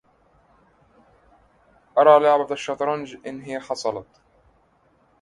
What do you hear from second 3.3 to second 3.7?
هي